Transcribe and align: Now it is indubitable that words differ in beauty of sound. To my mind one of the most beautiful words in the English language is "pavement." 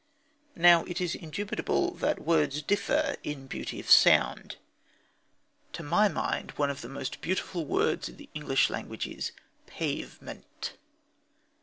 Now 0.55 0.83
it 0.85 0.99
is 0.99 1.13
indubitable 1.13 1.91
that 1.93 2.25
words 2.25 2.63
differ 2.63 3.17
in 3.21 3.45
beauty 3.45 3.79
of 3.79 3.87
sound. 3.91 4.55
To 5.73 5.83
my 5.83 6.07
mind 6.07 6.53
one 6.57 6.71
of 6.71 6.81
the 6.81 6.89
most 6.89 7.21
beautiful 7.21 7.65
words 7.67 8.09
in 8.09 8.17
the 8.17 8.27
English 8.33 8.71
language 8.71 9.05
is 9.05 9.31
"pavement." 9.67 10.73